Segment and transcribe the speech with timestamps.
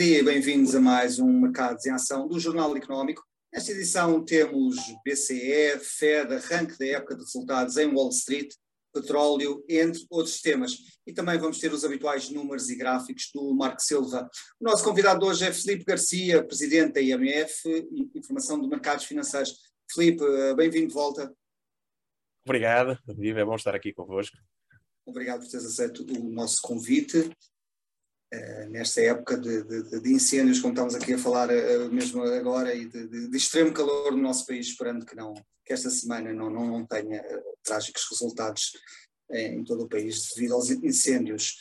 [0.00, 3.22] dia e bem-vindos a mais um Mercados em Ação do Jornal Económico.
[3.52, 8.50] Nesta edição temos BCE, Fed, arranque da época de resultados em Wall Street,
[8.94, 10.72] petróleo, entre outros temas.
[11.06, 14.26] E também vamos ter os habituais números e gráficos do Marco Silva.
[14.58, 17.68] O nosso convidado hoje é Felipe Garcia, presidente da IMF,
[18.14, 19.54] Informação de Mercados Financeiros.
[19.92, 20.24] Felipe,
[20.56, 21.30] bem-vindo de volta.
[22.46, 24.38] Obrigado, é bom estar aqui convosco.
[25.04, 27.30] Obrigado por teres aceito o nosso convite.
[28.32, 32.72] Uh, nesta época de, de, de, incêndios, como estamos aqui a falar uh, mesmo agora,
[32.72, 35.34] e de, de, extremo calor no nosso país, esperando que, não,
[35.64, 38.70] que esta semana não, não, não tenha uh, trágicos resultados
[39.32, 41.56] em todo o país devido aos incêndios.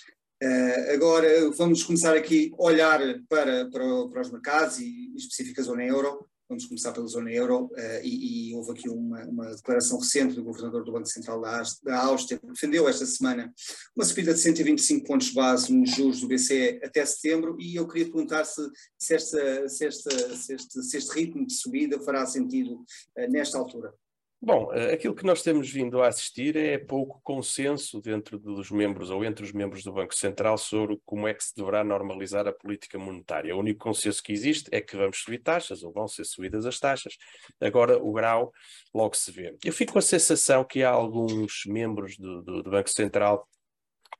[0.91, 5.83] agora vamos começar aqui a olhar para, para, para os mercados e, e específica zona
[5.83, 6.27] euro.
[6.49, 10.43] Vamos começar pela zona euro uh, e, e, houve aqui uma, uma, declaração recente do
[10.43, 11.61] governador do Banco Central da,
[12.01, 13.53] Áustria, que defendeu esta semana
[13.95, 18.05] uma subida de 125 pontos base nos juros do BCE até setembro e eu queria
[18.05, 22.77] perguntar se, se, esta, se, esta, se, este, se este ritmo de subida fará sentido
[22.77, 23.93] uh, nesta altura.
[24.41, 29.09] Bom, eh, aquilo que nós temos vindo a assistir é pouco consenso dentro dos membros
[29.09, 32.53] ou entre os membros do Banco Central sobre como é que se deverá normalizar a
[32.53, 33.53] política monetária.
[33.53, 36.79] O único consenso que existe é que vamos subir taxas ou vão ser subidas as
[36.79, 37.17] taxas.
[37.59, 38.53] Agora, o grau
[38.93, 39.57] logo se vê.
[39.61, 43.45] Eu fico com a sensação que há alguns membros do, do, do Banco Central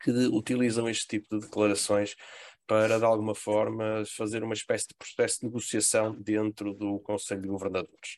[0.02, 2.16] que utilizam este tipo de declarações
[2.68, 7.48] para, de alguma forma, fazer uma espécie de processo de negociação dentro do Conselho de
[7.48, 8.18] Governadores.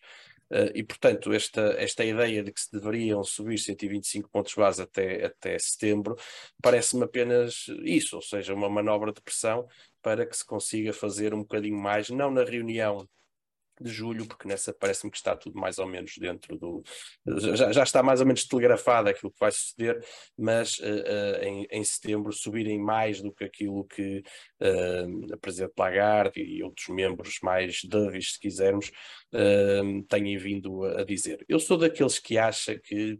[0.51, 5.25] Uh, e, portanto, esta, esta ideia de que se deveriam subir 125 pontos base até,
[5.25, 6.17] até setembro
[6.61, 9.65] parece-me apenas isso, ou seja, uma manobra de pressão
[10.01, 13.07] para que se consiga fazer um bocadinho mais, não na reunião
[13.79, 16.83] de julho, porque nessa parece-me que está tudo mais ou menos dentro do.
[17.55, 20.03] Já, já, está mais ou menos telegrafado aquilo que vai suceder,
[20.37, 24.23] mas uh, uh, em, em, setembro subirem mais do que aquilo que
[24.61, 28.91] uh, a Presidente Lagarde e outros membros mais dovish, se quisermos,
[29.33, 31.43] uh, têm vindo a, a dizer.
[31.47, 33.19] Eu sou daqueles que acha que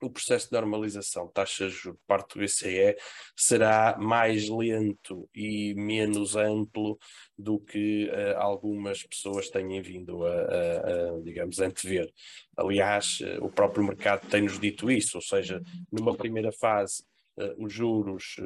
[0.00, 2.96] o processo de normalização taxas de juros parte do BCE
[3.34, 6.98] será mais lento e menos amplo
[7.38, 12.10] do que uh, algumas pessoas têm vindo a, a, a, digamos, antever.
[12.56, 17.02] Aliás, uh, o próprio mercado tem-nos dito isso, ou seja, numa primeira fase
[17.38, 18.36] uh, os juros,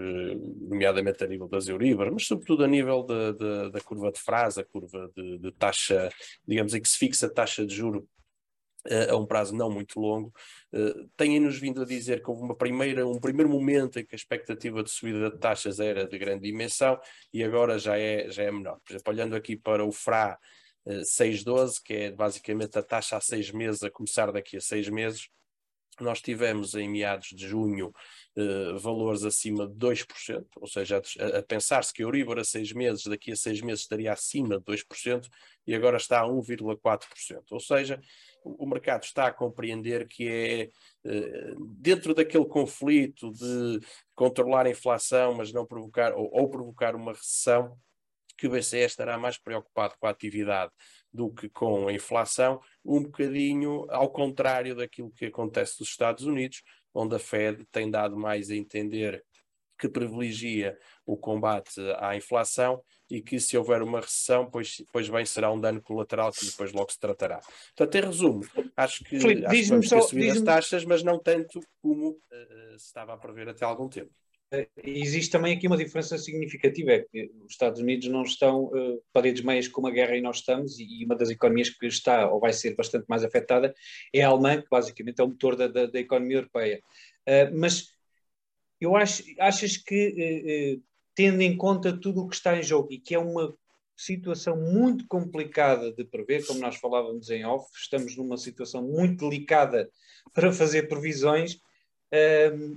[0.69, 4.61] nomeadamente a nível das Euribor, mas sobretudo a nível de, de, da curva de frase,
[4.61, 6.11] a curva de, de taxa,
[6.47, 8.09] digamos, em que se fixa a taxa de juro
[9.11, 10.33] a um prazo não muito longo,
[10.73, 14.17] uh, têm-nos vindo a dizer que houve uma primeira, um primeiro momento em que a
[14.17, 16.99] expectativa de subida de taxas era de grande dimensão
[17.33, 18.79] e agora já é, já é menor.
[18.85, 20.39] Por exemplo, olhando aqui para o FRA
[20.87, 24.89] uh, 612, que é basicamente a taxa há seis meses, a começar daqui a seis
[24.89, 25.29] meses,
[26.03, 27.93] nós tivemos em meados de junho
[28.37, 32.73] uh, valores acima de 2%, ou seja, a, a pensar-se que a Euribor a seis
[32.73, 35.29] meses, daqui a seis meses estaria acima de 2%,
[35.67, 37.43] e agora está a 1,4%.
[37.51, 38.01] Ou seja,
[38.45, 40.69] o, mercado está a compreender que é
[41.05, 43.81] uh, dentro daquele conflito de
[44.15, 47.77] controlar a inflação, mas não provocar, ou, ou provocar uma recessão,
[48.37, 50.73] que o BCE estará mais preocupado com a atividade
[51.13, 56.63] do que com a inflação, um bocadinho ao contrário daquilo que acontece nos Estados Unidos,
[56.95, 59.25] onde a Fed tem dado mais a entender
[59.79, 65.25] que privilegia o combate à inflação e que se houver uma recessão, pois, pois bem
[65.25, 67.41] será um dano colateral que depois logo se tratará.
[67.75, 68.47] Portanto, em resumo,
[68.77, 72.79] acho que, Felipe, acho que vamos ter subir as taxas, mas não tanto como uh,
[72.79, 74.13] se estava a prever até algum tempo.
[74.53, 79.03] Eh, existe também aqui uma diferença significativa, é que os Estados Unidos não estão uh,
[79.13, 82.41] paredes meias com a guerra e nós estamos, e uma das economias que está ou
[82.41, 83.73] vai ser bastante mais afetada
[84.13, 86.83] é a alemã, que basicamente é o motor da, da, da economia europeia.
[87.29, 87.93] Uh, mas
[88.81, 90.83] eu acho, achas que, uh,
[91.15, 93.55] tendo em conta tudo o que está em jogo e que é uma
[93.97, 99.89] situação muito complicada de prever, como nós falávamos em off, estamos numa situação muito delicada
[100.33, 101.61] para fazer previsões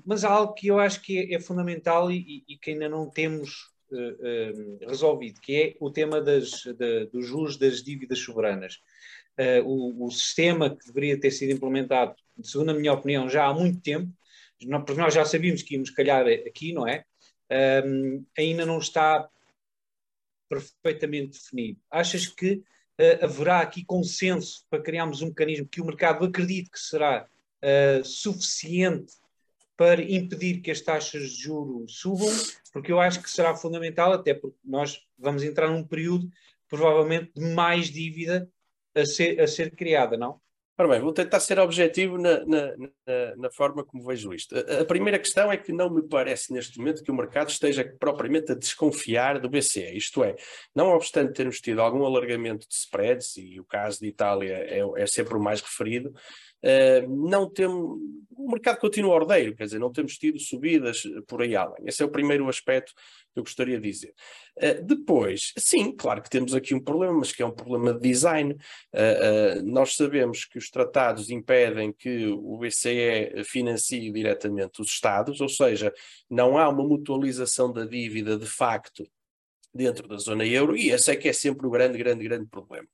[0.05, 3.09] mas há algo que eu acho que é, é fundamental e, e, que ainda não
[3.09, 6.63] temos uh, uh, resolvido, que é o tema das,
[7.11, 8.79] dos juros das dívidas soberanas.
[9.39, 13.53] Uh, o, o, sistema que deveria ter sido implementado, segundo a minha opinião, já há
[13.53, 14.11] muito tempo,
[14.85, 17.03] porque nós já sabíamos que íamos calhar aqui, não é?
[17.85, 19.27] Um, ainda não está
[20.49, 21.79] perfeitamente definido.
[21.89, 26.79] Achas que uh, haverá aqui consenso para criarmos um mecanismo que o mercado acredite que
[26.79, 29.13] será uh, suficiente
[29.75, 32.29] para impedir que as taxas de juro subam,
[32.71, 36.29] porque eu acho que será fundamental, até porque nós vamos entrar num período
[36.67, 38.49] provavelmente de mais dívida
[38.95, 40.39] a ser, a ser criada, não?
[40.75, 44.55] Ora bem, vou tentar ser objetivo na, na, na, na forma como vejo isto.
[44.55, 47.85] A, a, primeira questão é que não me parece neste momento que o mercado esteja
[47.99, 49.95] propriamente a desconfiar do BCE.
[49.95, 50.35] Isto é,
[50.75, 55.05] não obstante termos tido algum alargamento de spreads, e o caso de Itália é, é
[55.05, 57.99] sempre o mais referido, uh, não temos,
[58.35, 61.83] o mercado continua ordeiro, quer dizer, não temos tido subidas por aí além.
[61.85, 62.93] Esse é o primeiro aspecto
[63.35, 64.13] eu gostaria de dizer.
[64.57, 67.99] Uh, depois, sim, claro que temos aqui um problema, mas que é um problema de
[67.99, 68.53] design.
[68.53, 75.41] Uh, uh, nós sabemos que os tratados impedem que o BCE financie diretamente os Estados,
[75.41, 75.93] ou seja,
[76.29, 79.03] não há uma mutualização da dívida de facto
[79.73, 82.87] dentro da zona euro, e esse é que é sempre o grande, grande, grande problema.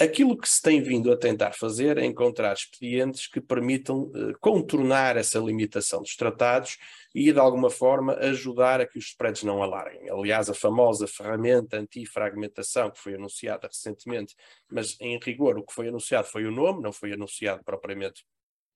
[0.00, 5.18] Aquilo que se tem vindo a tentar fazer é encontrar expedientes que permitam eh, contornar
[5.18, 6.78] essa limitação dos tratados
[7.14, 10.08] e, de alguma forma, ajudar a que os spreads não alarguem.
[10.08, 14.34] Aliás, a famosa ferramenta anti-fragmentação que foi anunciada recentemente,
[14.72, 18.24] mas em rigor o que foi anunciado foi o nome, não foi anunciado propriamente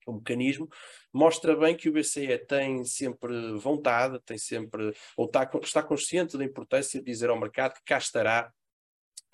[0.06, 0.68] o mecanismo,
[1.10, 6.44] mostra bem que o BCE tem sempre vontade, tem sempre, ou está, está consciente da
[6.44, 8.52] importância de dizer ao mercado que cá estará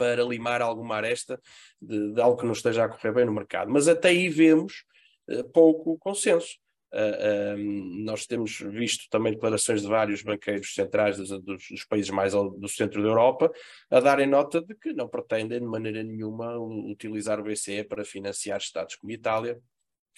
[0.00, 1.38] para limar alguma aresta
[1.79, 3.70] de, de, algo que não esteja a correr bem no mercado.
[3.70, 4.85] Mas até aí vemos
[5.29, 6.56] uh, pouco consenso.
[6.91, 12.32] Uh, nós temos visto também declarações de vários banqueiros centrais dos, dos, dos, países mais
[12.32, 13.52] do centro da Europa
[13.91, 18.58] a darem nota de que não pretendem de maneira nenhuma utilizar o BCE para financiar
[18.58, 19.61] Estados como Itália,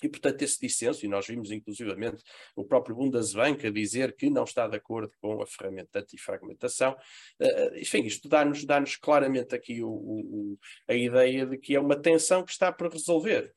[0.06, 2.22] e, portanto, esse dissenso, e nós vimos inclusivamente
[2.56, 7.76] o próprio Bundesbank a dizer que não está de acordo com a ferramenta antifragmentação, uh,
[7.76, 10.58] enfim, isto dá-nos dá claramente aqui o, o,
[10.88, 13.52] a ideia de que é uma tensão que está para resolver.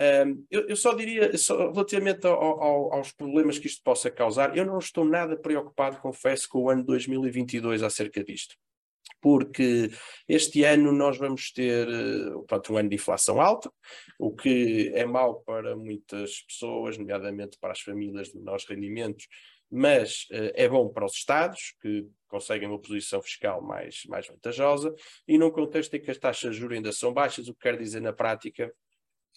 [0.00, 4.56] Um, eu, eu, só diria, só, relativamente ao, ao, aos problemas que isto possa causar,
[4.56, 8.56] eu não estou nada preocupado, confesso, com o ano 2022 acerca disto
[9.20, 9.90] porque
[10.28, 13.70] este ano nós vamos ter eh, portanto, um ano de inflação alta,
[14.18, 19.26] o que é mau para muitas pessoas, nomeadamente para as famílias de menores rendimentos,
[19.70, 24.92] mas uh, é bom para os Estados, que conseguem uma posição fiscal mais, mais vantajosa,
[25.28, 27.78] e num contexto em que as taxas de juros ainda são baixas, o que quer
[27.78, 28.72] dizer na prática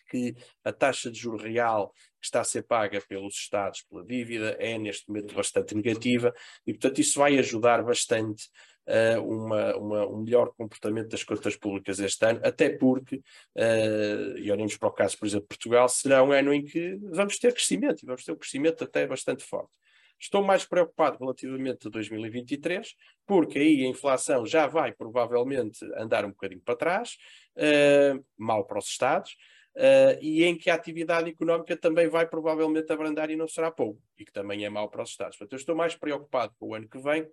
[0.09, 4.55] que a taxa de juro real que está a ser paga pelos Estados pela dívida
[4.59, 6.31] é neste momento bastante negativa
[6.67, 8.43] e, portanto, isso vai ajudar bastante
[8.87, 14.51] uh, uma, uma, um melhor comportamento das contas públicas este ano, até porque, uh, e
[14.51, 17.53] olhamos para o caso, por exemplo, de Portugal, será um ano em que vamos ter
[17.53, 19.71] crescimento, e vamos ter um crescimento até bastante forte.
[20.19, 22.95] Estou mais preocupado relativamente a 2023,
[23.25, 27.17] porque aí a inflação já vai provavelmente andar um bocadinho para trás,
[27.57, 29.35] uh, mal para os Estados,
[29.75, 34.01] uh, e em que a atividade económica também vai provavelmente abrandar e não será pouco,
[34.17, 35.37] e que também é mal para os Estados.
[35.37, 37.27] Portanto, eu estou mais preocupado com o ano que vem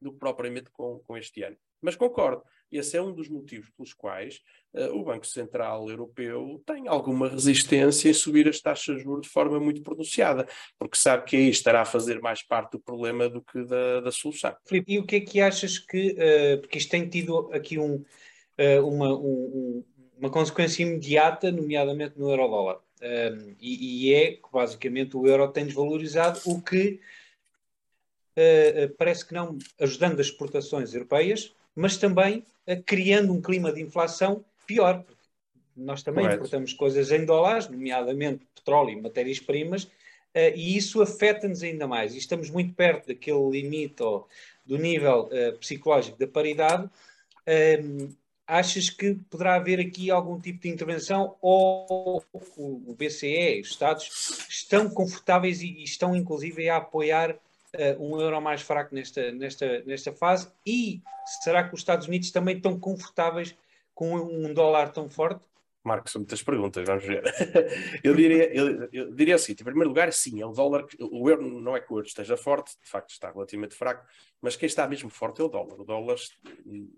[0.00, 1.56] do que propriamente com, com este ano.
[1.80, 4.40] Mas concordo, esse é um dos motivos pelos quais
[4.74, 9.32] uh, o Banco Central Europeu tem alguma resistência em subir as taxas de juros de
[9.32, 10.48] forma muito pronunciada,
[10.78, 14.10] porque sabe que aí estará a fazer mais parte do problema do que da, da
[14.10, 14.54] solução.
[14.66, 17.96] Filipe, e o que é que achas que, uh, porque isto tem tido aqui um,
[17.96, 19.84] uh, uma, um,
[20.18, 22.80] uma consequência imediata, nomeadamente no euro-dólar,
[23.60, 26.98] e, e é que basicamente o euro tem desvalorizado, o que
[28.98, 34.44] parece que não ajudando as exportações europeias, mas também uh, criando um clima de inflação
[34.66, 35.04] pior.
[35.76, 36.38] Nós também Correto.
[36.38, 39.88] importamos coisas em dólares, nomeadamente petróleo e matérias-primas,
[40.34, 42.14] e isso afeta-nos ainda mais.
[42.14, 44.28] E estamos muito perto daquele limite ou,
[44.66, 46.90] do nível psicológico da paridade.
[48.46, 54.90] achas que poderá haver aqui algum tipo de intervenção ou o BCE, os Estados, estão
[54.90, 57.38] confortáveis e, estão inclusive a apoiar
[57.76, 60.50] uh, um euro mais fraco nesta, nesta, nesta fase?
[60.66, 61.02] E
[61.42, 63.56] será que os Estados Unidos também estão confortáveis
[63.94, 65.44] com um dólar tão forte?
[65.86, 67.22] Marcos, são muitas perguntas, vamos ver.
[68.02, 71.30] eu, diria, eu, eu, diria o seguinte: em primeiro lugar, sim, é o dólar, o
[71.30, 74.04] euro não é que o euro esteja forte, de facto está relativamente fraco,
[74.40, 75.80] mas quem está mesmo forte é o dólar.
[75.80, 76.16] O dólar,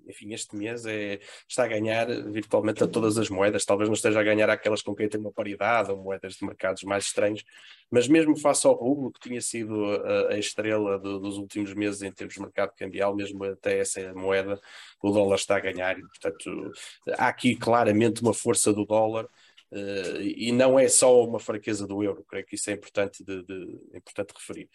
[0.06, 4.20] enfim, este mês é, está a ganhar virtualmente a todas as moedas, talvez não esteja
[4.20, 7.44] a ganhar aquelas com quem tem uma paridade ou moedas de mercados mais estranhos,
[7.90, 12.02] mas mesmo face ao rublo, que tinha sido a, a estrela do, dos últimos meses
[12.02, 14.60] em termos de mercado cambial, mesmo até essa moeda,
[15.02, 16.72] o dólar está a ganhar e, portanto,
[17.16, 19.28] há aqui claramente uma força do dólar.
[19.70, 23.42] Uh, e não é só uma fraqueza do euro, creio que isso é importante, de,
[23.42, 24.66] de é importante referir.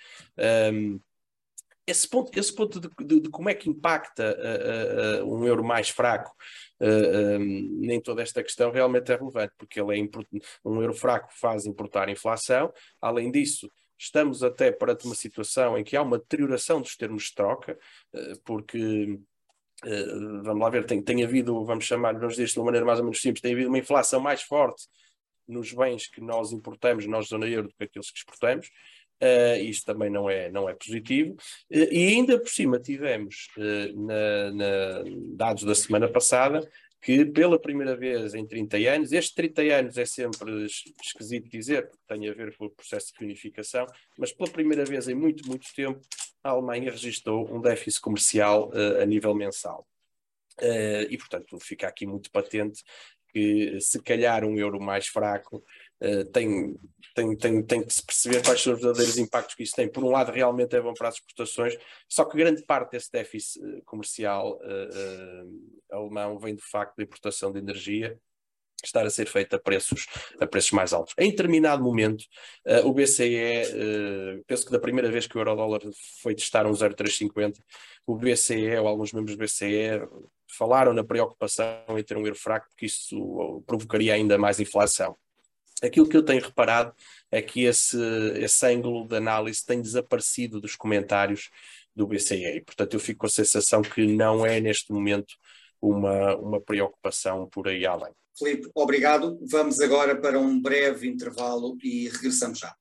[0.71, 0.99] Um,
[1.85, 5.63] esse ponto, esse ponto de, de, de como é que impacta uh, uh, um euro
[5.63, 6.33] mais fraco
[6.79, 10.09] uh, um, em toda esta questão realmente é relevante, porque ele é
[10.63, 12.71] um euro fraco faz importar inflação,
[13.01, 17.35] além disso, estamos até perante uma situação em que há uma deterioração dos termos de
[17.35, 17.77] troca,
[18.43, 19.19] porque
[20.43, 23.05] vamos lá ver, tem, tem havido, vamos chamar, vamos dizer de uma maneira mais ou
[23.05, 24.87] menos simples, tem havido uma inflação mais forte
[25.47, 28.69] nos bens que nós importamos, nós zona euro, do que aqueles que exportamos.
[29.23, 31.37] Uh, isto também não é, não é positivo.
[31.69, 35.03] E ainda por cima tivemos, uh, na, na,
[35.35, 36.69] dados da semana passada,
[37.01, 40.65] que pela primeira vez em 30 anos, estes 30 anos é sempre
[41.01, 43.85] esquisito dizer, porque tem a ver com o processo de reunificação,
[44.17, 46.01] mas pela primeira vez em muito, muito tempo,
[46.43, 49.87] a Alemanha registrou um déficit comercial uh, a nível mensal.
[50.59, 52.83] Uh, e, portanto, fica aqui muito patente
[53.33, 55.63] que, se calhar, um euro mais fraco
[56.03, 56.75] uh, tem,
[57.15, 59.89] tem, tem, tem que se perceber quais são os verdadeiros impactos que isso tem.
[59.89, 63.63] Por um lado, realmente é bom para as exportações, só que grande parte desse déficit
[63.63, 68.19] eh, comercial uh, uh, alemão vem do facto da importação de energia
[68.85, 70.07] estar a ser feita a preços,
[70.39, 71.13] a preços mais altos.
[71.17, 72.23] Em determinado momento,
[72.67, 75.81] uh, o BCE, uh, penso que da primeira vez que o euro-dólar
[76.21, 77.61] foi testar um 0,350,
[78.05, 80.05] o BCE ou alguns membros do BCE
[80.57, 85.15] falaram na preocupação em ter um euro fraco, porque isso provocaria ainda mais inflação.
[85.83, 86.93] Aquilo que eu tenho reparado
[87.29, 87.97] é que esse,
[88.37, 91.49] esse ângulo de análise tem desaparecido dos comentários
[91.95, 92.61] do BCE.
[92.65, 95.35] Portanto, eu fico com a sensação que não é neste momento
[95.81, 98.13] uma, uma preocupação por aí além.
[98.37, 99.37] Filipe, obrigado.
[99.49, 102.73] Vamos agora para um breve intervalo e regressamos já.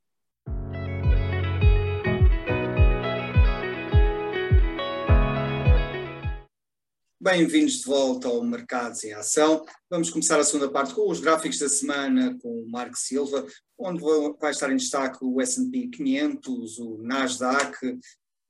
[7.23, 9.65] Bem-vindos de volta ao Mercados em Ação.
[9.89, 13.47] Vamos começar a segunda parte com os gráficos da semana com o Marco Silva,
[13.79, 14.03] onde
[14.41, 17.77] vai estar em destaque o S&P 500, o Nasdaq,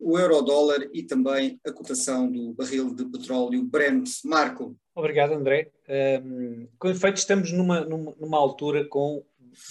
[0.01, 4.09] o Eurodólar e também a cotação do barril de petróleo Brent.
[4.25, 4.75] Marco.
[4.95, 5.71] Obrigado, André.
[6.25, 9.23] Um, com efeito, estamos numa, numa, numa altura com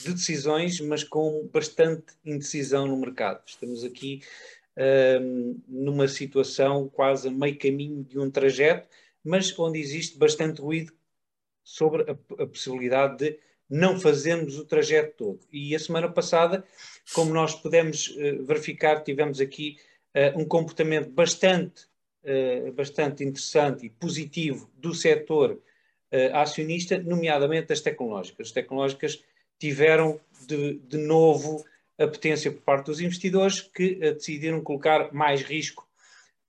[0.03, 3.41] de decisões, mas com bastante indecisão no mercado.
[3.47, 4.21] Estamos aqui
[5.67, 8.87] numa situação quase a meio caminho de um trajeto,
[9.23, 10.93] mas onde existe bastante ruído
[11.63, 13.39] sobre a, a possibilidade de
[13.71, 15.39] não fazermos o trajeto todo.
[15.51, 16.65] E a semana passada,
[17.13, 19.77] como nós pudemos uh, verificar, tivemos aqui
[20.13, 21.85] uh, um comportamento bastante,
[22.25, 25.57] uh, bastante interessante e positivo do setor
[26.33, 28.47] acionista, nomeadamente as tecnológicas.
[28.47, 29.23] As tecnológicas
[29.57, 31.63] tiveram de, de novo
[31.97, 35.87] a potência por parte dos investidores que uh, decidiram colocar mais risco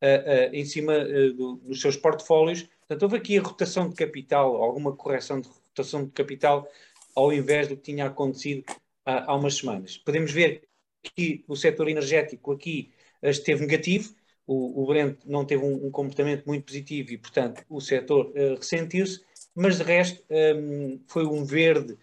[0.02, 1.04] uh, uh, em cima
[1.36, 2.68] do, dos seus portfólios.
[2.80, 6.68] Portanto, houve aqui a rotação de capital, alguma correção de rotação de capital,
[7.14, 8.64] ao invés do que tinha acontecido
[9.04, 9.98] há umas semanas.
[9.98, 10.62] Podemos ver
[11.02, 14.14] que o setor energético aqui esteve negativo,
[14.46, 19.20] o, o Brent não teve um, um, comportamento muito positivo e, portanto, o setor ressentiu-se,
[19.54, 21.96] mas de resto um, foi um verde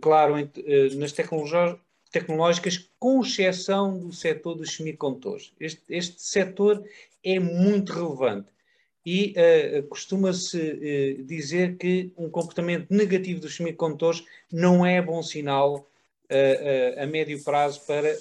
[0.00, 0.34] claro
[0.96, 1.78] nas tecnologias,
[2.12, 5.52] tecnológicas, com exceção do setor dos semicondutores.
[5.58, 6.84] Este, este setor
[7.24, 8.52] é muito relevante
[9.04, 15.78] e uh, costuma-se uh, dizer que um comportamento negativo dos semicondutores não é bom sinal
[15.78, 18.14] uh, a médio prazo para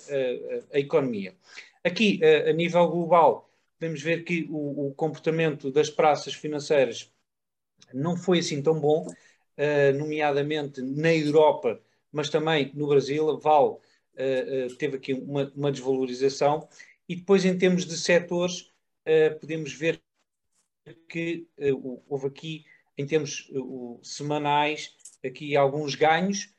[0.73, 1.35] a economia.
[1.83, 7.11] Aqui, a nível global, podemos ver que o, o, comportamento das praças financeiras
[7.91, 9.07] não foi assim tão bom,
[9.97, 11.81] nomeadamente na Europa
[12.11, 13.81] mas também no Brasil, a Val
[14.15, 16.67] uh, uh, teve aqui uma, uma, desvalorização.
[17.07, 18.71] E depois, em termos de setores,
[19.07, 20.01] uh, podemos ver
[21.07, 21.47] que
[22.09, 22.65] houve aqui,
[22.97, 23.49] em termos
[24.01, 26.49] semanais, aqui alguns ganhos.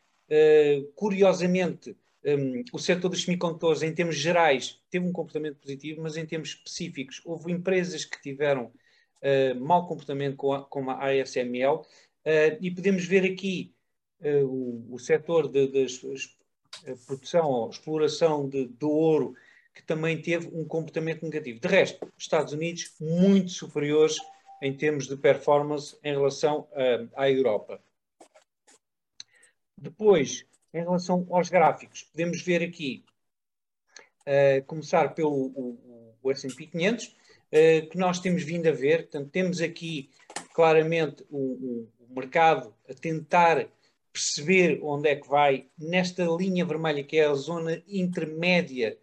[0.94, 6.24] curiosamente, um, o setor dos semicondutores, em termos gerais, teve um comportamento positivo, mas em
[6.24, 11.86] termos específicos, houve empresas que tiveram uh, mau comportamento com a, com a ASML, uh,
[12.60, 13.81] e podemos ver aqui uh,
[14.44, 15.60] o, o setor da
[17.06, 19.34] produção ou exploração de, de ouro,
[19.74, 21.60] que também teve um comportamento negativo.
[21.60, 24.16] De resto, Estados Unidos muito superiores
[24.60, 27.80] em termos de performance em relação uh, à Europa.
[29.76, 33.04] Depois, em relação aos gráficos, podemos ver aqui,
[34.20, 39.30] uh, começar pelo o, o S&P 500, uh, que nós temos vindo a ver, portanto,
[39.30, 40.10] temos aqui
[40.52, 43.66] claramente o, o mercado a tentar
[44.12, 48.98] perceber onde é que vai nesta linha vermelha, que é a zona intermédia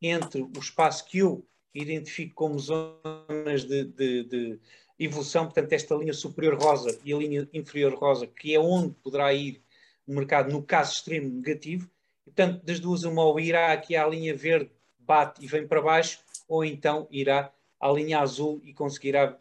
[0.00, 4.60] entre o espaço que eu identifico como zonas de, de, de
[4.98, 9.32] evolução, portanto, esta linha superior rosa e a linha inferior rosa, que é onde poderá
[9.34, 9.62] ir
[10.06, 11.90] o mercado no caso extremo negativo.
[12.24, 16.20] portanto, das duas, uma ou irá aqui à linha verde, bate e vem para baixo,
[16.48, 19.38] ou então irá à linha azul e conseguirá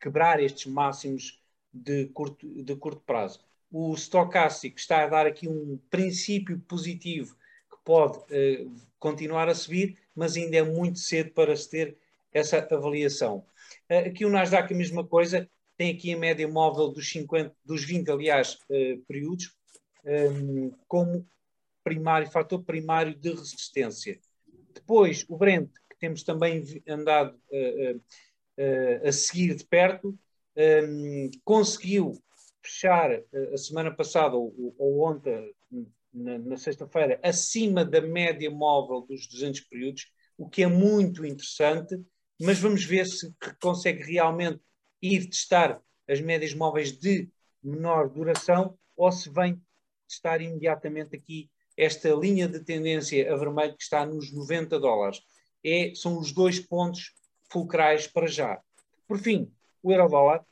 [0.00, 1.40] quebrar estes máximos
[1.72, 7.36] de curto, de curto prazo o estocástico está a dar aqui um princípio positivo
[7.70, 11.96] que pode uh, continuar a subir, mas ainda é muito cedo para se ter
[12.32, 13.44] essa avaliação.
[13.90, 17.84] Uh, aqui o Nasdaq a mesma coisa, tem aqui a média móvel dos 50, dos
[17.84, 19.54] 20, aliás, uh, períodos,
[20.04, 21.26] um, como
[21.82, 24.18] primário, fator primário de resistência.
[24.72, 27.38] Depois, o Brent, que temos também andado
[29.04, 30.16] a seguir de perto,
[30.56, 32.20] um, conseguiu
[32.66, 33.10] fechar
[33.52, 35.54] a semana passada ou, ou ontem,
[36.12, 41.98] na, na sexta-feira, acima da média móvel dos 200 períodos, o que é muito interessante,
[42.40, 44.60] mas vamos ver se consegue realmente
[45.00, 47.28] ir testar as médias móveis de
[47.62, 49.60] menor duração ou se vem
[50.08, 55.20] testar imediatamente aqui esta linha de tendência a vermelho que está nos 90 dólares.
[55.64, 57.12] É, são os dois pontos
[57.50, 58.60] fulcrais para já.
[59.06, 60.44] Por fim, o euro-dólar,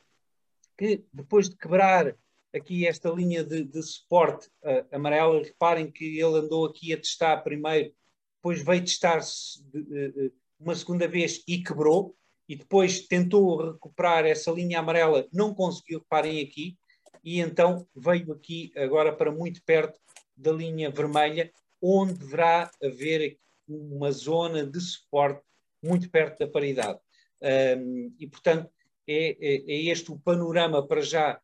[0.77, 2.15] que depois de quebrar
[2.53, 7.37] aqui esta linha de, de suporte uh, amarela, reparem que ele andou aqui a testar
[7.37, 7.93] primeiro,
[8.37, 12.15] depois veio testar uh, uma segunda vez e quebrou,
[12.47, 16.77] e depois tentou recuperar essa linha amarela, não conseguiu, reparem aqui,
[17.23, 19.99] e então veio aqui agora para muito perto
[20.37, 21.51] da linha vermelha,
[21.81, 25.41] onde deverá haver uma zona de suporte
[25.81, 26.99] muito perto da paridade.
[27.41, 28.69] Um, e, portanto,
[29.07, 31.39] é, é, é, este o panorama para já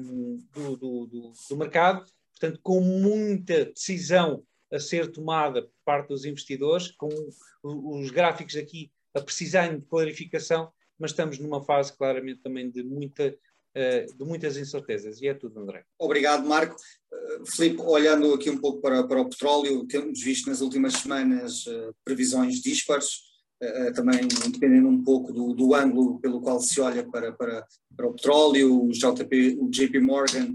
[0.00, 6.08] um, do, do, do, do, mercado, portanto, com muita decisão a ser tomada por parte
[6.08, 7.08] dos investidores, com
[7.62, 13.36] os gráficos aqui a precisarem de clarificação, mas estamos numa fase claramente também de muita
[13.78, 15.20] eh, de muitas incertezas.
[15.20, 15.84] E é tudo, André.
[15.98, 16.76] Obrigado, Marco.
[17.12, 21.66] Uh, Filipe, olhando aqui um pouco para, para o petróleo, temos visto nas últimas semanas
[21.66, 23.20] uh, previsões dispares,
[23.94, 28.12] também dependendo um pouco do, do, ângulo pelo qual se olha para, para, para o
[28.12, 28.84] petróleo.
[28.84, 30.54] O, JP, o JP Morgan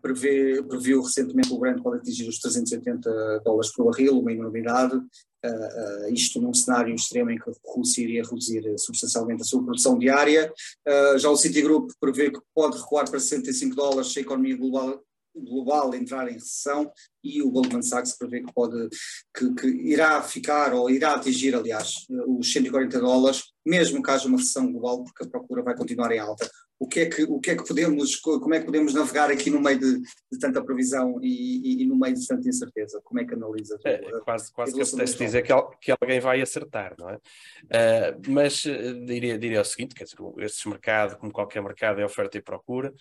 [0.00, 4.96] prevê, previu recentemente o Brent pode atingir os 380 dólares por barril, uma enormidade.
[5.44, 9.62] Uh, uh, isto num cenário extremo em que a Rússia iria reduzir substancialmente a sua
[9.62, 10.52] produção diária.
[10.86, 15.00] Uh, já o Citigroup prevê que pode recuar para 65 dólares se a economia global,
[15.36, 16.90] global entrar em recessão
[17.22, 18.88] e o Goldman Sachs prevê que pode
[19.36, 24.38] que, que, irá ficar ou irá atingir, aliás, os 140 dólares, mesmo que haja uma
[24.38, 26.48] recessão global, porque a procura vai continuar em alta
[26.80, 29.50] o que é que, o que, é que podemos, como é que podemos navegar aqui
[29.50, 33.00] no meio de, de tanta previsão e, e, e, no meio de tanta incerteza?
[33.02, 33.80] Como é que analisas?
[33.84, 37.16] É, quase quase que apetece dizer que, que, alguém vai acertar, não é?
[37.16, 42.04] Uh, mas uh, diria, diria o seguinte, quer dizer, este mercado, como qualquer mercado, é
[42.04, 42.94] oferta e procura.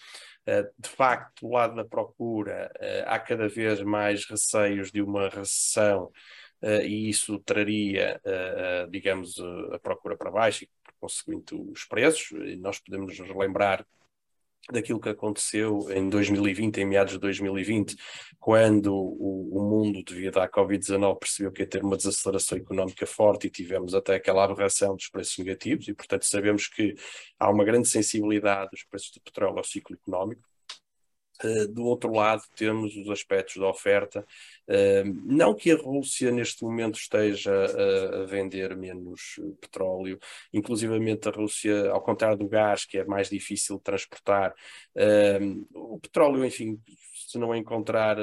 [0.47, 2.71] Uh, de facto, do lado da procura,
[3.05, 6.11] há cada vez mais receios de uma recessão
[6.61, 9.35] Uh, e isso traria, uh, digamos,
[9.71, 12.31] a procura para baixo e conseguinte os preços.
[12.31, 13.85] E nós podemos relembrar
[14.71, 17.95] daquilo que aconteceu em 2020, em meados de 2020,
[18.39, 23.47] quando o, o mundo, devido à Covid-19, percebeu que ia ter uma desaceleração económica forte
[23.47, 26.95] e tivemos até aquela aberração dos preços negativos, e portanto sabemos que
[27.39, 30.41] há uma grande sensibilidade dos preços do petróleo ao ciclo económico.
[31.43, 34.25] Uh, do outro lado, temos os aspectos da oferta.
[34.67, 40.19] Uh, não que a Rússia neste momento esteja a, a, vender menos petróleo,
[40.51, 44.53] inclusivamente a Rússia, ao contrário do gás, que é mais difícil de transportar,
[45.73, 46.79] o petróleo, enfim,
[47.27, 48.15] se não encontrar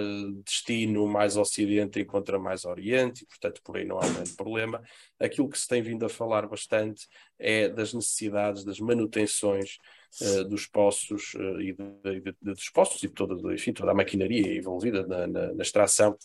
[0.44, 4.82] destino mais ocidente, encontra mais oriente, e portanto por aí não há grande problema.
[5.20, 7.06] Aquilo que se tem vindo a falar bastante
[7.38, 9.78] é das necessidades, das manutenções
[10.20, 13.94] uh, dos poços uh, e de, de, de, dos poços e toda, enfim, toda a
[13.94, 16.16] maquinaria envolvida na, na, na extração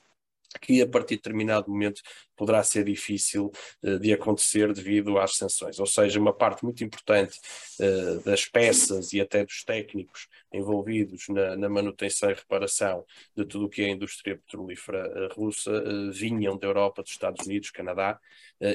[0.62, 2.02] que a partir de determinado momento
[2.36, 3.52] poderá ser difícil
[3.84, 5.80] uh, de acontecer devido às sanções.
[5.80, 7.38] Ou seja, uma parte muito importante
[7.80, 13.66] uh, das peças e até dos técnicos envolvidos na, na, manutenção e reparação de tudo
[13.66, 15.72] o que é a indústria petrolífera uh, russa
[16.12, 18.20] vinham da Europa, dos Estados Unidos, Canadá,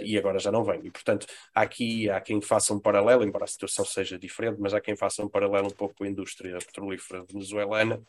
[0.04, 0.80] e agora já não vêm.
[0.84, 4.80] E, portanto, aqui há quem faça um paralelo, embora a situação seja diferente, mas há
[4.80, 8.02] quem faça um paralelo um pouco com a indústria petrolífera venezuelana,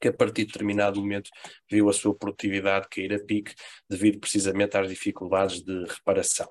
[0.00, 1.30] que a partir de determinado momento
[1.70, 3.54] viu a sua produtividade cair a pique
[3.88, 6.46] devido precisamente às dificuldades de reparação.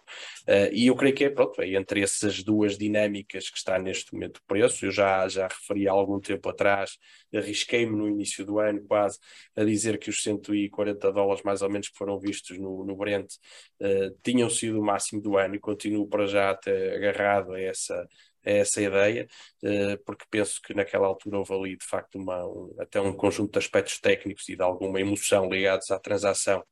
[0.48, 4.14] Uh, e eu creio que é, pronto, é entre essas duas dinâmicas que está neste
[4.14, 4.86] momento o preço.
[4.86, 6.98] Eu já, já referi há algum tempo atrás,
[7.34, 9.20] arrisquei-me no início do ano quase
[9.56, 13.34] a dizer que os 140 dólares mais ou menos que foram vistos no, no Brent
[13.82, 18.08] uh, tinham sido o máximo do ano e continuo para já até agarrado a essa
[18.46, 19.28] é essa ideia,
[19.64, 23.52] eh, porque penso que naquela altura houve ali de facto uma, um, até um conjunto
[23.54, 26.64] de aspectos técnicos e de alguma emoção ligados à transação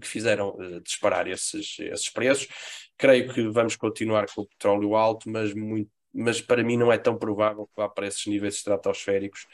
[0.00, 2.48] que, fizeram uh, disparar esses, esses preços.
[2.96, 6.98] Creio que vamos continuar com o petróleo alto, mas, muito, mas para mim não é
[6.98, 9.46] tão provável que vá para esses níveis estratosféricos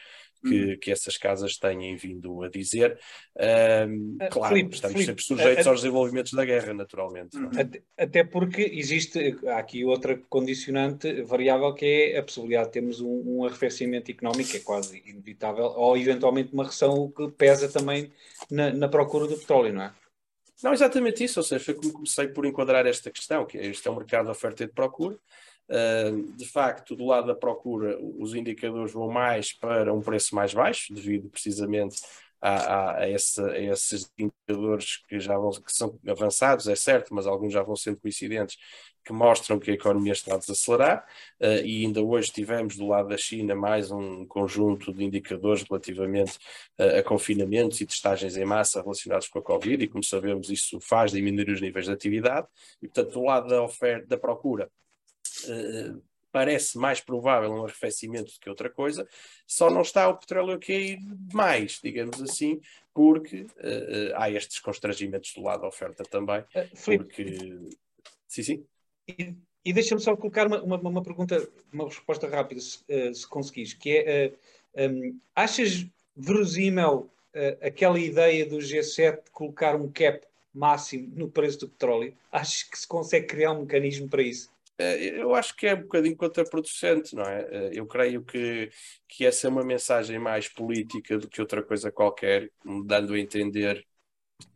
[0.45, 0.79] que, uhum.
[0.79, 2.99] que essas casas têm vindo a dizer.
[3.89, 7.37] Um, uh, claro, Filipe, estamos Filipe, sempre sujeitos aos desenvolvimentos da guerra, naturalmente.
[7.37, 7.51] Uhum.
[7.59, 13.01] Até, até, porque existe há aqui outra condicionante variável que é a possibilidade de termos
[13.01, 18.13] um, um arrefecimento económico, que é quase inevitável, ou eventualmente uma recessão que pesa também
[18.51, 19.93] na, na procura do petróleo, não é?
[20.63, 23.87] Não, exatamente isso, ou seja, foi como comecei por enquadrar esta questão, que é, este
[23.87, 25.19] é um mercado de oferta e de procura,
[26.37, 30.93] de facto, do lado da procura, os indicadores vão mais para um preço mais baixo,
[30.93, 32.03] devido precisamente
[32.45, 37.27] a, a, esse, a esses indicadores que já vão, que são avançados, é certo, mas
[37.27, 38.59] alguns já vão sendo coincidentes,
[39.03, 41.07] que mostram que a economia está a desacelerar,
[41.41, 46.37] uh, e ainda hoje tivemos do lado da China mais um conjunto de indicadores relativamente
[46.79, 50.79] uh, a confinamentos e testagens em massa relacionados com a Covid, e como sabemos, isso
[50.81, 52.47] faz diminuir os níveis de atividade,
[52.83, 54.71] e portanto, do lado da oferta, da procura,
[55.49, 55.95] eh,
[56.35, 59.07] parece mais provável um arrefecimento do que outra coisa,
[59.47, 60.99] só não está o petróleo a cair
[61.33, 62.61] mais, digamos assim,
[62.93, 66.41] porque uh, há estes constrangimentos do lado da oferta também.
[66.41, 67.61] Uh, porque...
[68.27, 68.67] Sim, sim.
[69.07, 69.33] E,
[69.65, 73.73] e deixa-me só colocar uma, uma, uma, pergunta, uma resposta rápida, se, uh, se conseguires,
[73.73, 74.33] que é,
[74.89, 77.09] um, achas verosímil
[77.61, 80.21] aquela ideia do G7 de colocar um cap
[80.53, 82.13] máximo no preço do petróleo?
[82.31, 84.54] Achas que se consegue criar um mecanismo para isso?
[84.79, 87.43] Eh, eu acho que é um bocadinho contraproducente, não é?
[87.51, 88.71] Eh, eu creio que,
[89.09, 92.51] que essa é uma mensagem mais política do que outra coisa qualquer,
[92.85, 93.87] dando a entender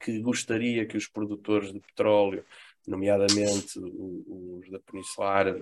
[0.00, 2.44] que gostaria que os produtores de petróleo,
[2.86, 5.54] nomeadamente os da Peninsular, eh,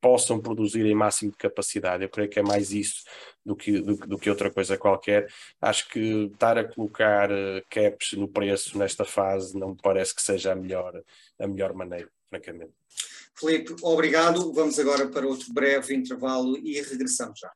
[0.00, 2.04] possam produzir em máximo de capacidade.
[2.04, 3.04] Eu creio que é mais isso
[3.44, 5.26] do que, do, do, que outra coisa qualquer.
[5.60, 7.30] Acho que estar a colocar
[7.70, 11.02] caps no preço nesta fase não me parece que seja a melhor,
[11.38, 12.74] a melhor maneira, francamente.
[13.36, 14.52] Felipe, obrigado.
[14.52, 17.50] Vamos agora para outro breve intervalo e regressamos já.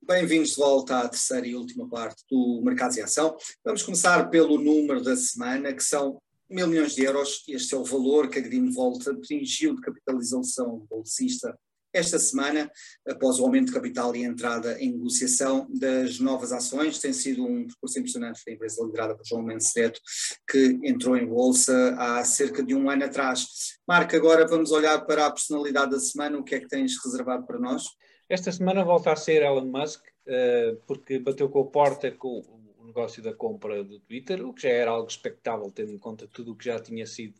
[0.00, 3.36] Bem-vindos de volta à terceira e última parte do Mercados em Ação.
[3.64, 7.42] Vamos começar pelo número da semana, que são mil milhões de euros.
[7.48, 11.58] Este é o valor que a Greenvolt atingiu de capitalização bolsista
[11.98, 12.70] esta semana,
[13.06, 17.44] após o aumento de capital e a entrada em negociação das novas ações, tem sido
[17.44, 20.00] um percurso impressionante da empresa liderada por João Mendes Neto,
[20.48, 23.46] que entrou em bolsa há cerca de um ano atrás.
[23.86, 27.46] Marco, agora vamos olhar para a personalidade da semana, o que é que tens reservado
[27.46, 27.84] para nós?
[28.28, 32.40] Esta semana volta a ser Elon Musk, eh, porque bateu com a porta com
[32.78, 36.28] o negócio da compra do Twitter, o que já era algo expectável, tendo em conta
[36.28, 37.34] tudo o que já tinha sido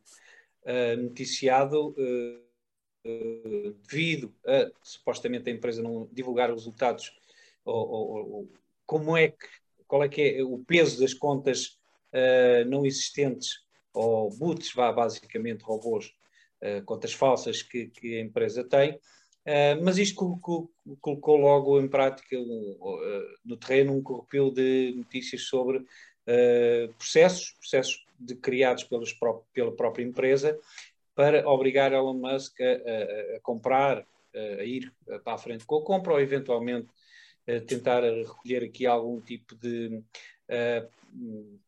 [0.64, 2.47] eh, noticiado eh,
[3.04, 7.12] devido a supostamente a empresa não divulgar os resultados,
[7.64, 8.48] ou, ou, ou,
[8.86, 9.46] como é que,
[9.86, 11.78] qual é que é o peso das contas
[12.12, 16.14] uh, não existentes, ou boots, vá, basicamente robôs,
[16.62, 21.88] uh, contas falsas que, que, a empresa tem, uh, mas isto colocou, colocou, logo em
[21.88, 22.36] prática
[23.44, 25.84] no terreno um corrupio de notícias sobre
[26.98, 29.18] processos, processos de, criados pelos,
[29.54, 30.58] pela própria empresa,
[31.18, 34.92] para obrigar Elon Musk a, a, a comprar, a ir
[35.24, 36.86] para a frente com a compra ou eventualmente
[37.66, 40.00] tentar recolher aqui algum tipo de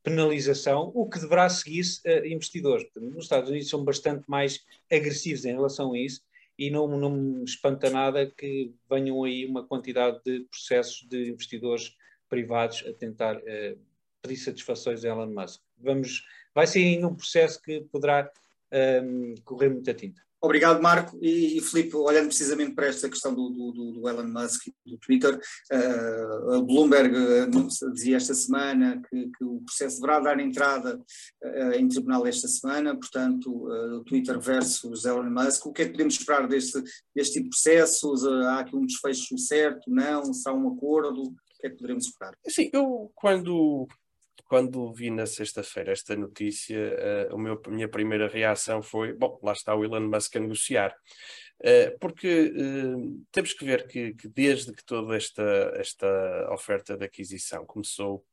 [0.03, 2.87] penalização, o que deverá seguir uh, investidores.
[2.97, 6.23] Nos Estados Unidos são bastante mais agressivos em relação a isso
[6.59, 11.97] e não, não me espanta nada que venham aí uma quantidade de processos de investidores
[12.29, 13.79] privados a tentar uh,
[14.23, 15.61] pedir satisfações a Elon Musk.
[15.79, 18.31] Vamos, vai ser ainda um processo que poderá
[18.73, 20.21] um, correr muita tinta.
[20.43, 21.19] Obrigado, Marco.
[21.21, 24.97] E, e Filipe, olhando precisamente para esta questão do, do, do Elon Musk e do
[24.97, 25.39] Twitter,
[25.71, 30.99] uh, a Bloomberg uh, dizia esta semana que, que, o processo deverá dar entrada
[31.45, 35.67] uh, em tribunal esta semana, portanto, o Twitter versus Elon Musk.
[35.67, 36.83] O que é que podemos esperar deste,
[37.15, 38.25] deste tipo de processos?
[38.25, 39.91] há aqui um desfecho certo?
[39.91, 40.33] Não?
[40.33, 41.23] Será um acordo?
[41.23, 42.35] O que é que poderemos esperar?
[42.49, 43.87] Sim, eu quando
[44.51, 46.77] quando vi na sexta-feira esta notícia,
[47.31, 50.93] uh, meu, a minha primeira reação foi: bom, lá está o Elon Musk a negociar.
[51.61, 57.05] Uh, porque uh, temos que ver que, que, desde que toda esta, esta oferta de
[57.05, 58.25] aquisição começou,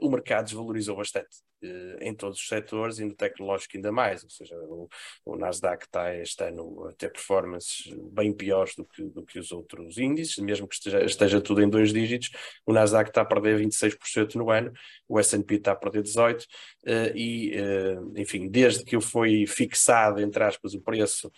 [0.00, 1.36] o mercado desvalorizou bastante.
[1.64, 4.88] Eh, em todos os setores e no tecnológico ainda mais, ou seja, o,
[5.24, 9.50] o Nasdaq está este ano a ter performances bem piores do que, do que os
[9.50, 12.30] outros índices, mesmo que esteja, esteja tudo em dois dígitos,
[12.66, 14.72] o Nasdaq está a perder 26% no ano,
[15.08, 16.44] o S&P está a perder 18%,
[16.86, 21.32] eh, e, eh, enfim, desde que foi fixado, entre aspas, o preço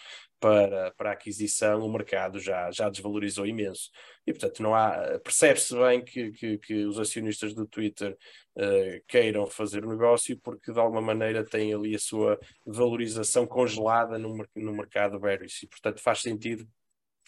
[0.47, 3.91] para, para a aquisição, o mercado já, já desvalorizou imenso.
[4.25, 5.19] E, portanto, não há.
[5.19, 8.17] Percebe-se bem que, que, que, os acionistas do Twitter
[8.57, 14.21] uh, queiram fazer o negócio porque, de alguma maneira, têm ali a sua valorização congelada
[14.21, 15.65] no, no mercado Berries.
[15.65, 16.65] E, portanto, faz sentido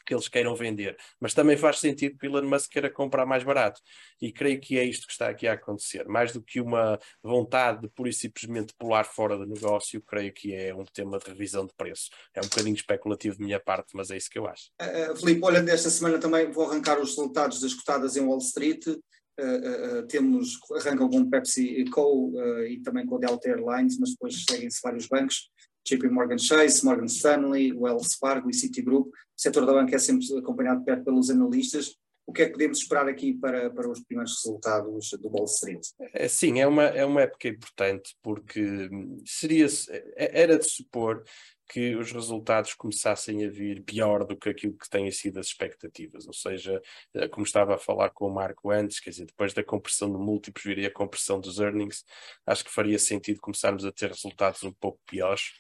[0.09, 3.79] que eles queiram vender, mas também faz sentido que Elon Musk queira comprar mais barato.
[4.23, 6.09] E creio que é isto que está aqui a acontecer.
[6.09, 10.55] Mais do que uma vontade de pura e simplesmente pular fora do negócio, creio que
[10.55, 12.09] é um tema de revisão de preço.
[12.35, 14.71] É um bocadinho especulativo de minha parte, mas é isso que eu acho.
[14.81, 18.87] Uh, Filipe, olha, esta semana também vou arrancar os resultados das cotadas em Wall Street.
[18.87, 24.11] Uh, uh, temos, arrancam com Pepsi Co uh, e também com a Delta Airlines, mas
[24.13, 25.51] depois seguem-se vários bancos.
[25.89, 29.09] JP Morgan Chase, Morgan Stanley, Wells Fargo e Citigroup.
[29.09, 31.97] O setor da banca é sempre acompanhado perto pelos analistas.
[32.27, 35.81] O que é que podemos esperar aqui para, para os primeiros resultados do Wall Street?
[36.13, 38.91] É, sim, é uma, é uma época importante porque
[39.25, 41.25] seria, é, era de supor
[41.69, 46.27] que os resultados começassem a vir pior do que aquilo que têm sido as expectativas,
[46.27, 46.81] ou seja,
[47.15, 50.19] eh, como estava a falar com o Marco antes, quer dizer, depois da compressão de
[50.19, 52.05] múltiplos viria a compressão dos earnings,
[52.47, 55.53] acho que faria sentido começarmos a ter resultados um pouco piores,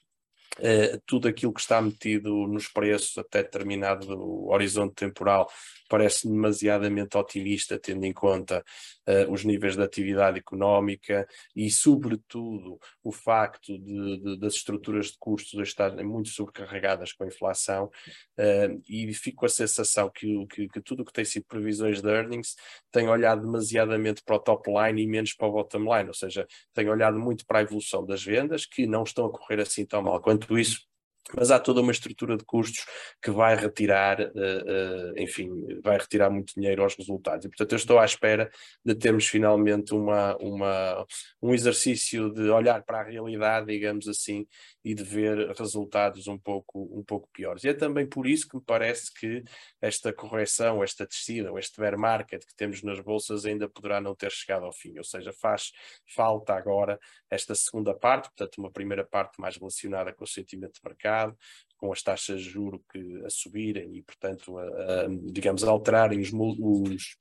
[1.06, 5.48] tudo aquilo que está metido nos preços até determinado horizonte temporal
[5.88, 8.64] parece demasiadamente otimista, tendo em conta
[9.08, 15.18] uh, os níveis de atividade económica e, sobretudo, o facto de, de, das estruturas de
[15.18, 20.68] custos estarem muito sobrecarregadas com a inflação, uh, e fico com a sensação que, que,
[20.68, 22.54] que tudo o que tem sido previsões de earnings
[22.90, 26.46] tem olhado demasiadamente para o top line e menos para o bottom line, ou seja,
[26.74, 30.02] tem olhado muito para a evolução das vendas, que não estão a correr assim tão
[30.02, 30.20] mal.
[30.20, 30.87] Quanto isso
[31.36, 32.84] mas há toda uma estrutura de custos
[33.22, 35.50] que vai retirar, uh, uh, enfim,
[35.82, 37.44] vai retirar muito dinheiro aos resultados.
[37.44, 38.50] E, portanto, eu estou à espera
[38.84, 41.06] de termos finalmente uma, uma,
[41.42, 44.46] um exercício de olhar para a realidade, digamos assim,
[44.88, 47.62] e de ver resultados um pouco, um pouco piores.
[47.62, 49.44] E é também por isso que me parece que
[49.82, 54.14] esta correção, esta descida, ou este bear market que temos nas bolsas ainda poderá não
[54.14, 54.96] ter chegado ao fim.
[54.96, 55.72] Ou seja, faz
[56.16, 56.98] falta agora
[57.28, 61.36] esta segunda parte, portanto, uma primeira parte mais relacionada com o sentimento de mercado
[61.76, 66.32] com as taxas de juro que a subirem e, portanto, a, a, digamos, alterarem os,
[66.32, 67.14] os,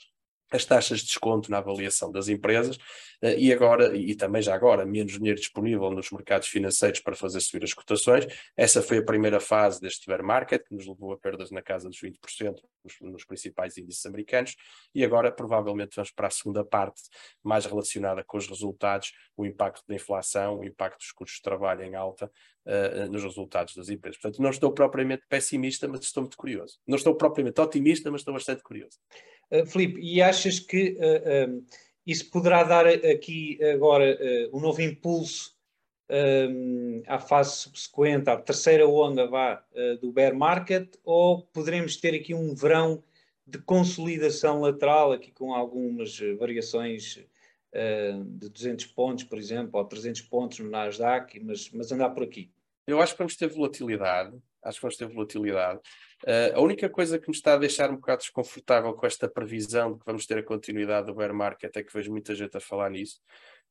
[0.52, 2.78] as taxas de desconto na avaliação das empresas
[3.22, 7.40] eh, e agora, e também já agora, menos dinheiro disponível nos mercados financeiros para fazer
[7.42, 8.26] subir as cotações.
[8.56, 11.90] Essa foi a primeira fase deste bear market, que nos levou a perdas na casa
[11.90, 14.56] dos 20% nos, nos principais índices americanos,
[14.94, 17.02] e agora provavelmente vamos para a segunda parte,
[17.44, 21.84] mais relacionada com os resultados, o impacto da inflação, o impacto dos custos de trabalho
[21.84, 22.32] em alta
[22.68, 24.20] uh, nos resultados das empresas.
[24.20, 26.78] Portanto, não estou propriamente pessimista, mas estou muito curioso.
[26.86, 29.00] Não estou propriamente otimista, mas estou bastante curioso.
[29.50, 31.66] Uh, Filipe, e achas que uh, um,
[32.06, 34.18] isso poderá dar aqui agora
[34.54, 35.54] um novo impulso
[36.10, 39.62] um, à fase subsequente, à terceira onda vá,
[40.00, 43.04] do bear market, ou poderemos ter aqui um verão
[43.46, 47.20] de consolidação lateral, aqui com algumas variações
[48.40, 52.50] de 200 pontos, por exemplo, ou 300 pontos no Nasdaq, mas, mas andar por aqui?
[52.88, 55.80] Eu acho que vamos ter volatilidade, acho que vamos ter volatilidade.
[56.24, 59.94] Uh, a única coisa que me está a deixar um bocado desconfortável com esta previsão
[59.94, 62.62] de que vamos ter a continuidade do bear market é que vejo muita gente a
[62.62, 63.20] falar nisso.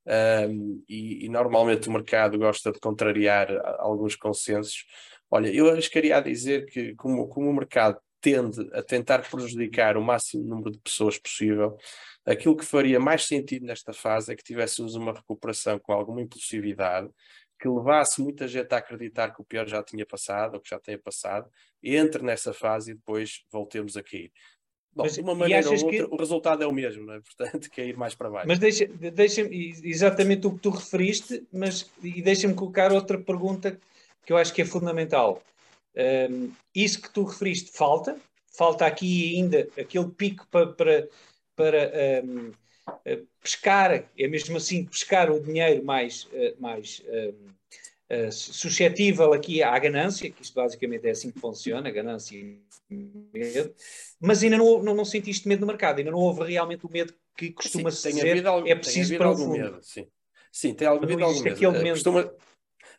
[0.05, 3.49] Um, e, e, normalmente o mercado gosta de contrariar
[3.79, 4.85] alguns consensos.
[5.29, 10.01] Olha, eu arriscaria a dizer que, como, como o mercado tende a tentar prejudicar o
[10.01, 11.75] máximo número de pessoas possível,
[12.25, 17.09] aquilo que faria mais sentido nesta fase é que tivéssemos uma recuperação com alguma impulsividade,
[17.59, 20.79] que levasse muita gente a acreditar que o pior já tinha passado, ou que já
[20.79, 21.49] tenha passado,
[21.81, 24.31] entre nessa fase e depois voltemos a cair.
[24.93, 26.03] Bom, mas, de uma maneira ou outra, que...
[26.03, 27.21] o resultado é o mesmo, não é?
[27.37, 28.47] Portanto, cair mais para baixo.
[28.47, 33.79] Mas deixa, deixa exatamente o que tu referiste, mas e deixa-me colocar outra pergunta
[34.25, 35.41] que eu acho que é fundamental.
[36.29, 38.17] Um, isso que tu referiste falta?
[38.55, 41.07] Falta aqui ainda aquele pico para, para,
[41.55, 41.91] para
[42.25, 42.51] um,
[43.41, 50.29] pescar, é mesmo assim, pescar o dinheiro mais, eh, mais uh, suscetível aqui à ganância,
[50.29, 52.59] que isto basicamente é assim que funciona, ganância e
[53.33, 53.73] medo,
[54.19, 57.13] mas ainda não, não, não sentiste medo no mercado, ainda não houve realmente o medo
[57.37, 59.51] que costuma-se dizer, algum, é preciso para o fundo.
[59.51, 60.07] Medo, sim.
[60.51, 61.89] sim, tem algum, medo, algum medo.
[61.91, 62.33] Costuma,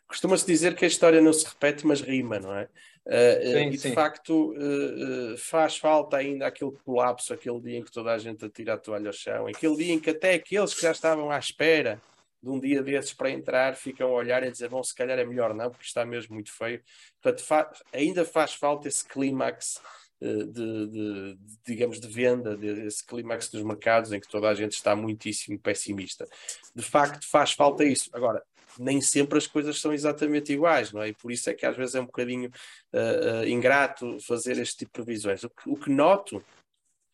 [0.09, 2.67] costuma-se dizer que a história não se repete, mas rima, não é?
[3.05, 3.93] Uh, sim, e de sim.
[3.93, 8.43] facto uh, uh, faz falta ainda aquele colapso, aquele dia em que toda a gente
[8.43, 11.37] atira a toalha ao chão, aquele dia em que até aqueles que já estavam à
[11.39, 12.01] espera
[12.41, 15.25] de um dia desses para entrar ficam a olhar e dizer, bom, se calhar é
[15.25, 16.81] melhor não, porque está mesmo muito feio.
[17.21, 19.81] Portanto, fa ainda faz falta esse clímax
[20.21, 24.73] de, de, de, digamos, de venda, desse clímax dos mercados em que toda a gente
[24.73, 26.27] está muitíssimo pessimista.
[26.75, 28.09] De facto, faz falta isso.
[28.13, 28.43] Agora,
[28.79, 31.09] nem sempre as coisas são exatamente iguais, não é?
[31.09, 32.49] E por isso é que às vezes é um bocadinho
[32.93, 35.43] uh, uh, ingrato fazer este tipo de previsões.
[35.43, 36.43] O que, o que noto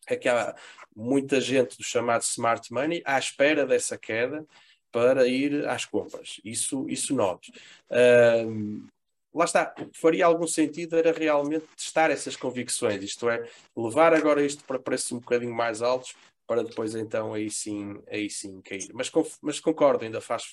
[0.06, 0.54] é que há
[0.94, 4.46] muita gente do chamado smart money à espera dessa queda
[4.92, 6.40] para ir às compras.
[6.44, 7.50] Isso, isso noto.
[7.90, 8.86] Uh,
[9.34, 14.14] lá está, o que faria algum sentido era realmente testar essas convicções, isto é, levar
[14.14, 16.14] agora isto para preços um bocadinho mais altos
[16.46, 18.88] para depois então aí sim, aí sim cair.
[18.94, 19.10] Mas,
[19.42, 20.44] mas concordo, ainda faz,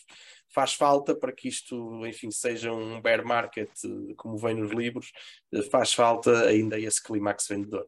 [0.54, 3.70] faz falta para que isto, enfim, seja um bear market,
[4.18, 5.12] como vem nos livros,
[5.72, 7.88] faz falta ainda esse clímax vendedor.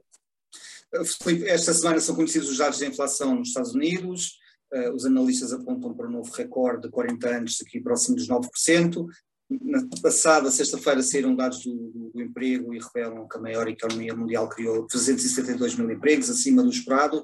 [1.21, 4.37] Filipe, esta semana são conhecidos os dados da inflação nos Estados Unidos,
[4.73, 9.05] uh, os analistas apontam para um novo recorde de 40 anos, aqui próximo dos 9%,
[9.49, 14.15] na passada sexta-feira saíram dados do, do, do, emprego e revelam que a maior economia
[14.15, 17.23] mundial criou 372 mil empregos, acima do esperado.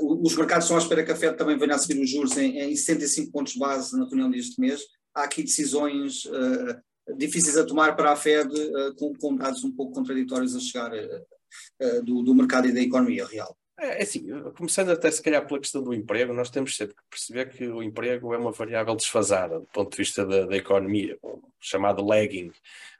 [0.00, 2.36] Uh, os mercados estão à espera que a Fed também venha a subir os juros
[2.36, 4.82] em, em 75 pontos base na reunião deste mês.
[5.14, 9.72] Há aqui decisões uh, difíceis a tomar para a Fed, uh, com, com, dados um
[9.72, 10.90] pouco contraditórios a chegar
[12.02, 13.56] do, do mercado e da economia real.
[13.78, 17.02] É, é assim, começando até se calhar pela questão do emprego, nós temos sempre que
[17.10, 21.18] perceber que o emprego é uma variável desfasada do ponto de vista da, da economia,
[21.60, 22.52] chamado lagging,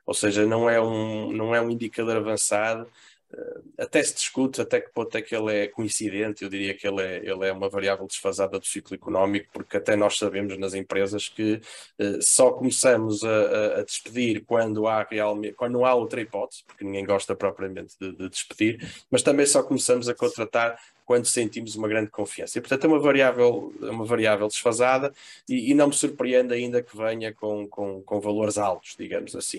[0.06, 2.88] ou seja, não é um, não é um indicador avançado
[3.36, 6.86] eh, até se discute até que ponto é que ele é coincidente, eu diria que
[6.86, 10.74] ele é, ele é uma variável desfasada do ciclo económico, porque até nós sabemos nas
[10.74, 11.60] empresas que
[11.98, 16.84] uh, só começamos a, a, despedir quando há realmente, quando não há outra hipótese, porque
[16.84, 21.88] ninguém gosta propriamente de, de despedir, mas também só começamos a contratar quando sentimos uma
[21.88, 22.58] grande confiança.
[22.58, 25.12] E, portanto, é uma variável, é uma variável desfasada
[25.48, 29.58] e, e não me surpreende ainda que venha com, com, com valores altos, digamos assim.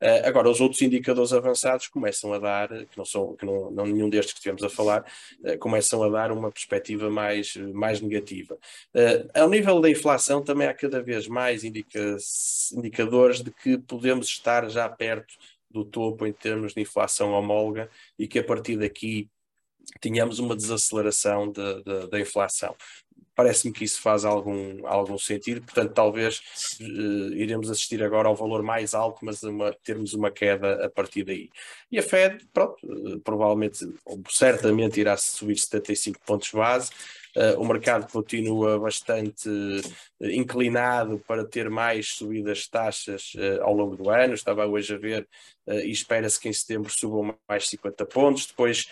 [0.00, 3.86] Uh, agora, os outros indicadores avançados começam a dar, que não são, que não, não
[3.86, 5.04] nenhum destes que estivemos a falar,
[5.40, 8.54] uh, começam a dar uma perspectiva mais, mais negativa.
[8.94, 12.16] Uh, ao nível da inflação, também há cada vez mais indica
[12.72, 15.34] indicadores de que podemos estar já perto
[15.70, 19.28] do topo em termos de inflação homóloga e que a partir daqui
[20.00, 22.74] tínhamos uma desaceleração de, de, da inflação.
[23.34, 26.40] Parece-me que isso faz algum, algum sentido, portanto, talvez
[26.80, 31.22] uh, iremos assistir agora ao valor mais alto, mas uma, termos uma queda a partir
[31.22, 31.50] daí.
[31.92, 36.90] E a Fed, pronto, uh, provavelmente, ou certamente irá subir 75 pontos base,
[37.58, 43.94] o mercado continua bastante uh, inclinado para ter mais subidas de taxas uh, ao longo
[43.94, 44.32] do ano.
[44.32, 45.28] Estava hoje a ver
[45.68, 48.46] e espera-se que em setembro subam mais 50 pontos.
[48.46, 48.86] Depois,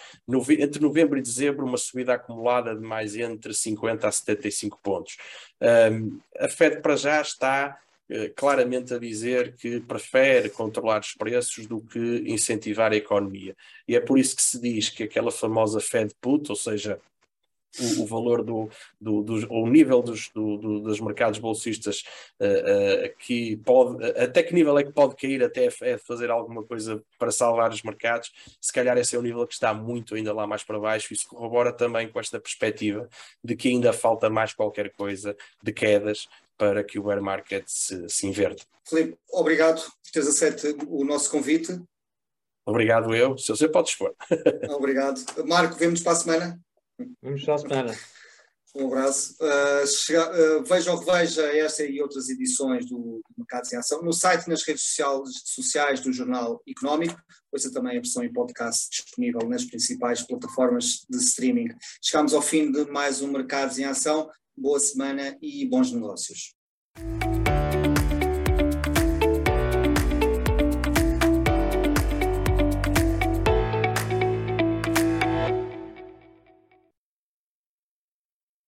[0.59, 5.17] entre novembro e dezembro, uma subida acumulada de mais entre 50 a 75 pontos.
[6.37, 7.79] a Fed para já está
[8.35, 13.55] claramente a dizer que prefere controlar os preços do que incentivar a economia.
[13.87, 17.01] E é por isso que se diz que aquela famosa Fed Put, ou seja,
[17.81, 18.69] o, o valor do,
[19.01, 22.05] do, do, o nível dos, do, do, dos mercados bolsistas
[22.41, 26.63] uh, uh, que pode, até que nível é que pode cair até é fazer alguma
[26.63, 30.33] coisa para salvar os mercados, se calhar esse é o nível que está muito ainda
[30.33, 33.09] lá mais para baixo, isso corrobora também com esta perspectiva
[33.43, 38.09] de que ainda falta mais qualquer coisa de quedas para que o bear market se,
[38.09, 38.63] se inverta.
[38.85, 41.81] Filipe, obrigado por teres aceito o nosso convite.
[42.67, 44.15] Obrigado eu, se você pode expor.
[44.71, 45.21] Obrigado.
[45.47, 46.64] Marco, vemos para a semana.
[47.23, 47.95] Vamos para a semana.
[48.77, 49.37] Um abraço.
[49.41, 54.03] Uh, chega, uh, veja ou reveja esta e outras edições do, do Mercados em Ação
[54.03, 57.17] no site e nas redes sociais, sociais do Jornal Económico.
[57.53, 61.69] Ouça também a versão em podcast disponível nas principais plataformas de streaming.
[62.03, 64.29] Chegamos ao fim de mais um Mercados em Ação.
[64.57, 66.57] Boa semana e bons negócios.